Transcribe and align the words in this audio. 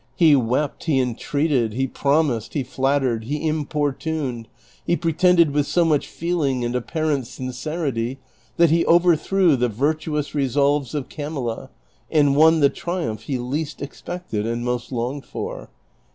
He 0.15 0.35
wept, 0.35 0.85
he 0.85 0.99
en 0.99 1.13
treated, 1.13 1.73
he 1.73 1.87
]jromised, 1.87 2.53
he 2.53 2.63
flattered, 2.63 3.25
he 3.25 3.47
importuned, 3.47 4.47
he 4.83 4.95
pretended 4.97 5.51
with 5.51 5.67
so 5.67 5.85
much 5.85 6.07
feeling 6.07 6.65
and 6.65 6.75
apparent 6.75 7.27
sincerity, 7.27 8.17
that 8.57 8.71
he 8.71 8.83
overthrew 8.87 9.55
the 9.55 9.69
virtu 9.69 10.17
ous 10.17 10.33
resolves 10.33 10.95
of 10.95 11.07
Camilla 11.07 11.69
and 12.09 12.35
won 12.35 12.61
the 12.61 12.69
triumph 12.71 13.21
he 13.21 13.37
least 13.37 13.79
expected 13.79 14.43
and 14.47 14.65
most 14.65 14.91
longed 14.91 15.23
for. 15.27 15.69